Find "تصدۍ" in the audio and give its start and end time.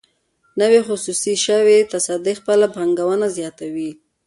1.91-2.33